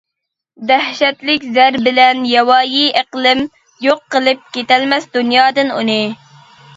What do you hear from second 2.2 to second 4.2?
ياۋايى ئىقلىم، يوق